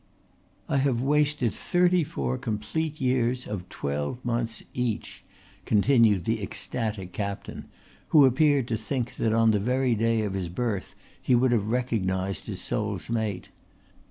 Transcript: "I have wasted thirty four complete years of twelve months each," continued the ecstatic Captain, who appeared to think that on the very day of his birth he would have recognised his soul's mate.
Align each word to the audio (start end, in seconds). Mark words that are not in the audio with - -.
"I 0.67 0.77
have 0.77 0.99
wasted 0.99 1.53
thirty 1.53 2.03
four 2.03 2.39
complete 2.39 2.99
years 2.99 3.45
of 3.45 3.69
twelve 3.69 4.17
months 4.25 4.63
each," 4.73 5.23
continued 5.67 6.25
the 6.25 6.41
ecstatic 6.41 7.11
Captain, 7.13 7.65
who 8.07 8.25
appeared 8.25 8.67
to 8.69 8.77
think 8.77 9.13
that 9.17 9.31
on 9.31 9.51
the 9.51 9.59
very 9.59 9.93
day 9.93 10.23
of 10.23 10.33
his 10.33 10.49
birth 10.49 10.95
he 11.21 11.35
would 11.35 11.51
have 11.51 11.67
recognised 11.67 12.47
his 12.47 12.59
soul's 12.61 13.11
mate. 13.11 13.49